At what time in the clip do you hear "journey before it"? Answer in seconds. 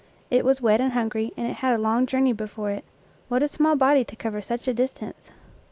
2.07-2.83